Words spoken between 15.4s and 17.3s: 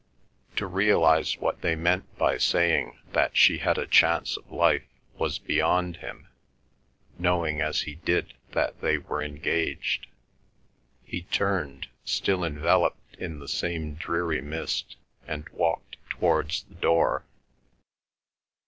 walked towards the door.